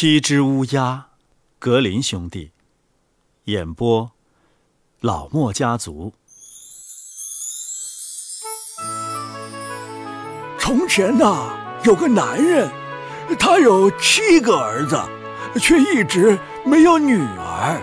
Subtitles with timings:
[0.00, 1.08] 七只乌鸦，
[1.58, 2.52] 格林兄弟。
[3.46, 4.12] 演播：
[5.00, 6.12] 老莫家族。
[10.56, 11.50] 从前呐，
[11.82, 12.70] 有个男人，
[13.40, 14.96] 他有七个儿子，
[15.58, 17.82] 却一直没有女儿。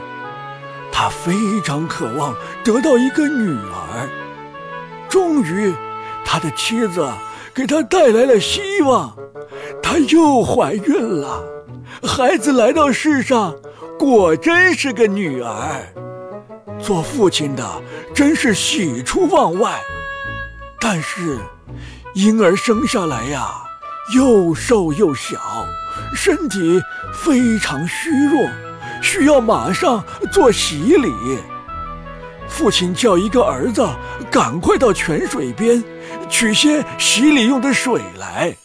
[0.94, 1.34] 他非
[1.66, 4.10] 常渴望得到一个女儿。
[5.10, 5.74] 终于，
[6.24, 7.12] 他的妻子
[7.54, 9.14] 给他带来了希望，
[9.84, 11.55] 他又怀孕了。
[12.04, 13.56] 孩子来到世上，
[13.98, 15.82] 果真是个女儿。
[16.80, 17.82] 做父亲的
[18.14, 19.80] 真是喜出望外。
[20.80, 21.40] 但是，
[22.14, 23.50] 婴儿生下来呀，
[24.14, 25.40] 又瘦又小，
[26.16, 26.82] 身体
[27.14, 28.48] 非常虚弱，
[29.02, 31.12] 需要马上做洗礼。
[32.48, 33.84] 父亲叫一个儿子
[34.30, 35.84] 赶快到泉水边
[36.30, 38.56] 取些洗礼用的水来，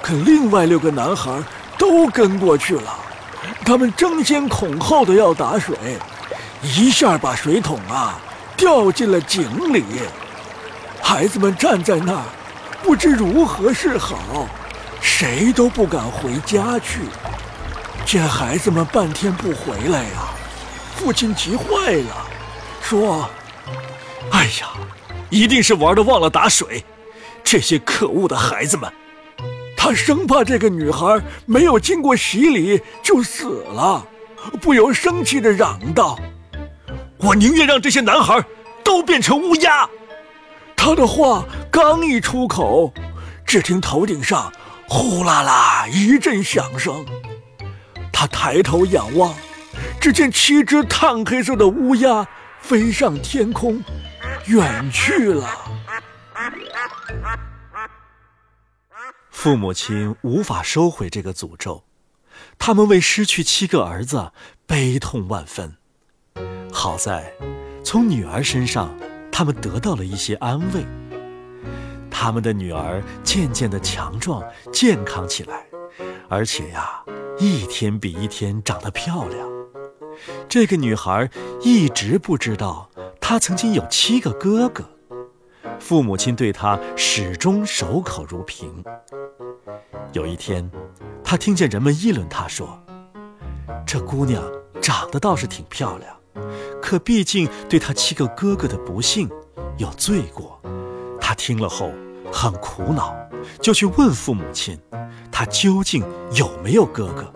[0.00, 1.42] 可另外六个男孩
[1.80, 2.94] 都跟过去了。
[3.64, 5.74] 他们争先恐后的要打水，
[6.62, 8.20] 一下把水桶啊
[8.54, 9.82] 掉进了井里。
[11.02, 12.22] 孩子们站在那儿，
[12.82, 14.46] 不知如何是好，
[15.00, 17.00] 谁都不敢回家去。
[18.04, 20.28] 见孩子们半天不回来呀，
[20.96, 22.26] 父亲急坏了。
[22.82, 23.28] 说
[24.32, 24.68] ：“哎呀，
[25.30, 26.84] 一定是玩的忘了打水，
[27.42, 28.90] 这些可恶的孩子们！”
[29.94, 34.06] 生怕这个女孩没有经过洗礼就死了，
[34.60, 36.18] 不由生气的嚷道
[37.18, 38.44] ：“我宁愿让这些男孩
[38.84, 39.88] 都变成乌鸦！”
[40.76, 42.92] 他的话刚一出口，
[43.44, 44.52] 只听头顶上
[44.88, 47.04] 呼啦啦一阵响声，
[48.12, 49.34] 他抬头仰望，
[50.00, 52.26] 只见七只炭黑色的乌鸦。
[52.62, 53.82] 飞上天空，
[54.44, 55.48] 远去了。
[59.42, 61.84] 父母亲无法收回这个诅咒，
[62.58, 64.32] 他们为失去七个儿子
[64.66, 65.78] 悲痛万分。
[66.70, 67.32] 好在，
[67.82, 68.94] 从女儿身上，
[69.32, 70.84] 他们得到了一些安慰。
[72.10, 75.64] 他们的女儿渐渐的强壮、健康起来，
[76.28, 77.02] 而且呀，
[77.38, 79.48] 一天比一天长得漂亮。
[80.50, 81.30] 这个女孩
[81.62, 84.86] 一直不知道，她曾经有七个哥哥，
[85.90, 88.72] 父母亲对她始终守口如瓶。
[90.12, 90.70] 有一天，
[91.24, 92.80] 他听见人们议论他说
[93.84, 94.40] ：“这姑娘
[94.80, 96.16] 长得倒是挺漂亮，
[96.80, 99.28] 可毕竟对她七个哥哥的不幸
[99.78, 100.62] 有罪过。”
[101.20, 101.90] 他听了后
[102.32, 103.12] 很苦恼，
[103.60, 104.78] 就去问父母亲
[105.32, 107.32] ：“她究竟有没有哥哥？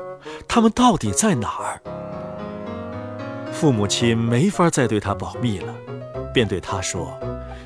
[0.47, 1.83] 他们到底在哪儿？”
[3.51, 5.75] 父母亲没法再对他保密了，
[6.33, 7.19] 便对他说：“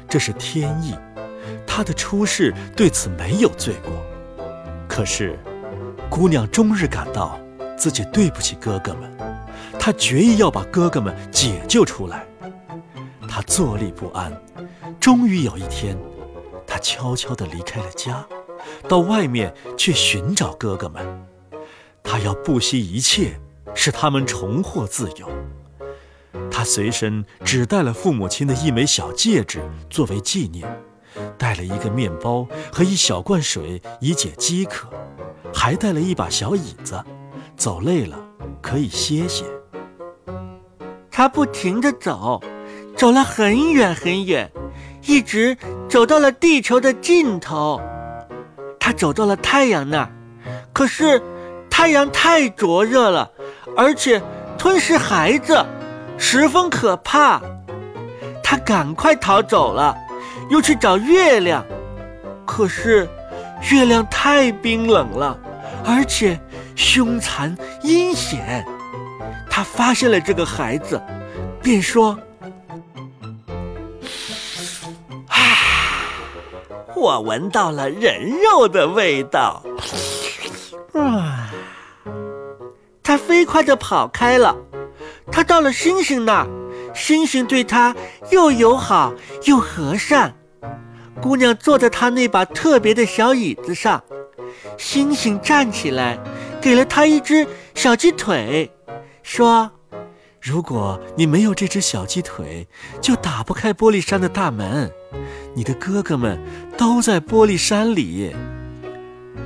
[0.08, 0.94] 这是天意，
[1.66, 3.92] 他的出世对此没有罪过。
[4.88, 5.38] 可是，
[6.08, 7.38] 姑娘终日感到
[7.76, 9.16] 自己对不起哥哥们，
[9.78, 12.26] 她决意要把哥哥们解救出来。
[13.28, 14.32] 她坐立不安，
[14.98, 15.96] 终于有一天，
[16.66, 18.26] 她悄悄地离开了家，
[18.88, 21.06] 到外面去寻找哥哥们。
[22.02, 23.38] 她要不惜一切，
[23.74, 25.28] 使他们重获自由。”
[26.58, 30.68] 他随身只带了父母亲的一枚小戒指作为纪念，
[31.38, 34.88] 带了一个面包和一小罐水以解饥渴，
[35.54, 37.00] 还带了一把小椅子，
[37.56, 38.18] 走累了
[38.60, 39.44] 可以歇歇。
[41.12, 42.42] 他不停地走，
[42.96, 44.50] 走了很远很远，
[45.06, 45.56] 一直
[45.88, 47.80] 走到了地球的尽头。
[48.80, 50.10] 他走到了太阳那儿，
[50.72, 51.22] 可是
[51.70, 53.30] 太阳太灼热了，
[53.76, 54.20] 而且
[54.58, 55.64] 吞噬孩子。
[56.18, 57.40] 十分可怕，
[58.42, 59.96] 他赶快逃走了，
[60.50, 61.64] 又去找月亮，
[62.44, 63.08] 可是
[63.70, 65.38] 月亮太冰冷了，
[65.86, 66.38] 而且
[66.76, 68.66] 凶残阴险。
[69.48, 71.00] 他发现了这个孩子，
[71.62, 72.18] 便说
[75.28, 75.38] ：“啊，
[76.94, 79.62] 我闻到了人肉的味道。”
[80.94, 81.48] 啊，
[83.02, 84.54] 他飞快地跑开了。
[85.38, 86.44] 他到了星星那，
[86.92, 87.94] 星星对他
[88.32, 89.14] 又友好
[89.44, 90.34] 又和善。
[91.22, 94.02] 姑娘坐在他那把特别的小椅子上，
[94.76, 96.18] 星星站起来，
[96.60, 97.46] 给了他一只
[97.76, 98.68] 小鸡腿，
[99.22, 99.70] 说
[100.42, 102.66] ：“如果你没有这只小鸡腿，
[103.00, 104.90] 就打不开玻璃山的大门。
[105.54, 106.36] 你的哥哥们
[106.76, 108.34] 都在玻璃山里。”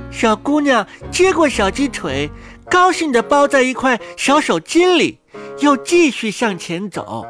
[0.09, 2.31] 小姑娘接过小鸡腿，
[2.67, 5.19] 高兴地包在一块小手巾里。
[5.63, 7.25] 又继续向前走，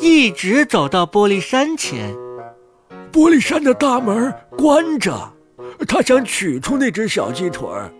[0.00, 2.16] 一直走到玻璃山前。
[3.12, 5.12] 玻璃山的大门关着，
[5.86, 7.92] 他想取出那只小鸡腿儿，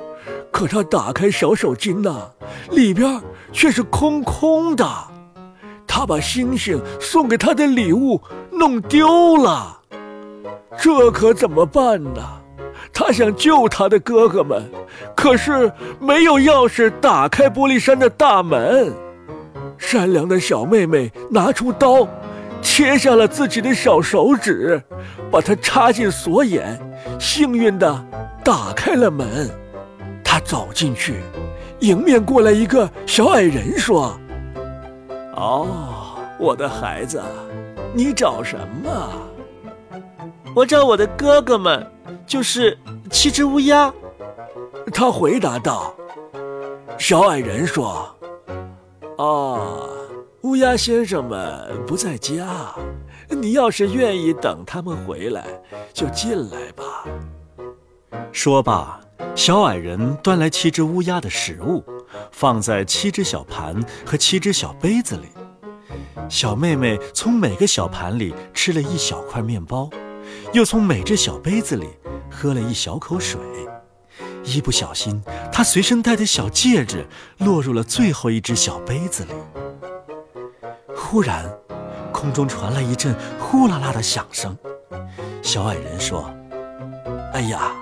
[0.50, 2.30] 可他打开小手巾呐，
[2.70, 3.20] 里边
[3.52, 4.86] 却是空空的。
[5.86, 8.18] 他把星星送给他的礼物
[8.50, 9.80] 弄丢了，
[10.78, 12.22] 这可怎么办呢？
[12.90, 14.64] 他想救他的哥哥们，
[15.14, 15.70] 可是
[16.00, 18.90] 没有钥匙打开玻璃山的大门。
[19.78, 22.06] 善良的小妹妹拿出刀，
[22.62, 24.82] 切下了自己的小手指，
[25.30, 26.78] 把它插进锁眼，
[27.18, 28.06] 幸运地
[28.44, 29.50] 打开了门。
[30.22, 31.20] 他走进去，
[31.80, 34.18] 迎面过来一个小矮人，说
[35.36, 37.22] ：“哦，我的孩子，
[37.92, 39.10] 你找什么？
[40.54, 41.86] 我找我的哥哥们，
[42.26, 42.76] 就是
[43.10, 43.92] 七只乌鸦。”
[44.92, 45.94] 他回答道。
[46.98, 48.08] 小矮人说
[49.16, 49.88] ：“哦，
[50.42, 52.74] 乌鸦先生们不在家，
[53.28, 55.46] 你要是愿意等他们回来，
[55.92, 57.04] 就进来吧。”
[58.32, 59.00] 说罢。
[59.36, 61.82] 小矮人端来七只乌鸦的食物，
[62.30, 65.22] 放在七只小盘和七只小杯子里。
[66.28, 69.88] 小妹妹从每个小盘里吃了一小块面包，
[70.52, 71.88] 又从每只小杯子里
[72.30, 73.40] 喝了一小口水。
[74.44, 77.06] 一不小心，他随身带的小戒指
[77.38, 79.32] 落入了最后一只小杯子里。
[80.94, 81.44] 忽然，
[82.12, 84.56] 空中传来一阵呼啦啦的响声。
[85.42, 86.30] 小矮人说
[87.32, 87.72] ：“哎呀！”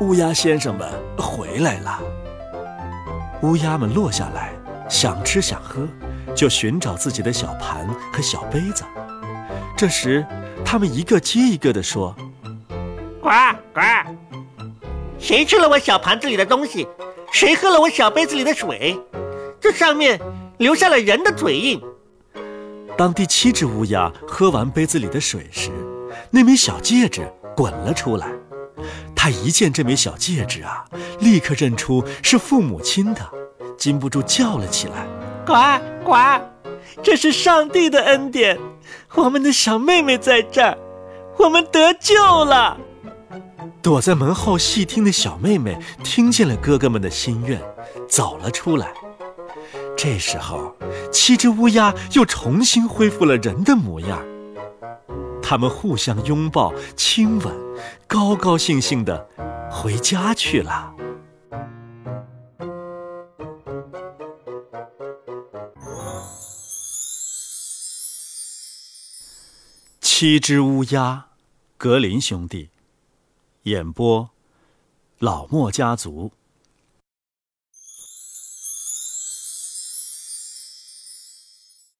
[0.00, 0.86] 乌鸦先生们
[1.16, 2.00] 回来了。
[3.42, 4.52] 乌鸦们落下来，
[4.90, 5.88] 想吃想喝，
[6.34, 8.84] 就寻找自己的小盘和小杯子。
[9.74, 10.26] 这时，
[10.64, 12.14] 他们一个接一个地说
[13.22, 13.30] ：“呱
[13.72, 13.80] 呱！
[15.18, 16.86] 谁吃了我小盘子里的东西？
[17.32, 18.98] 谁喝了我小杯子里的水？
[19.60, 20.20] 这上面
[20.58, 21.80] 留下了人的嘴印。”
[22.96, 25.70] 当第七只乌鸦喝完杯子里的水时，
[26.30, 28.30] 那枚小戒指滚了出来。
[29.14, 30.84] 他一见这枚小戒指啊，
[31.18, 33.20] 立刻认出是父母亲的，
[33.76, 35.06] 禁不住叫了起来
[35.44, 35.54] ：“呱
[36.04, 36.40] 呱！
[37.02, 38.58] 这是上帝的恩典，
[39.14, 40.78] 我们的小妹妹在这儿，
[41.38, 42.14] 我们得救
[42.44, 42.78] 了。”
[43.82, 47.60] 躲在门后细听的小妹妹听见了哥哥们的心愿，
[48.08, 48.92] 走了出来。
[49.96, 50.76] 这时候，
[51.12, 54.22] 七只乌鸦又重新恢复了人的模样。
[55.42, 57.54] 他们互相拥抱、亲吻，
[58.06, 59.28] 高高兴兴的
[59.70, 60.92] 回家去了。
[70.00, 71.26] 七只乌鸦，
[71.76, 72.70] 格林兄弟。
[73.66, 74.30] 演播：
[75.18, 76.30] 老莫家族。